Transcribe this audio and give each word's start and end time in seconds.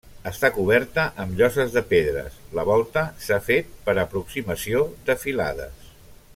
Està 0.29 0.49
coberta 0.53 1.03
amb 1.23 1.35
lloses 1.41 1.75
de 1.75 1.83
pedres, 1.91 2.39
la 2.59 2.65
volta 2.71 3.05
s'ha 3.27 3.39
fet 3.51 3.71
per 3.89 3.97
aproximació 4.07 4.85
de 5.11 5.21
filades. 5.27 5.89